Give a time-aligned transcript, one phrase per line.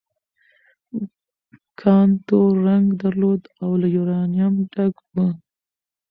[1.79, 5.15] کان تور رنګ درلود او له یورانیم ډک و.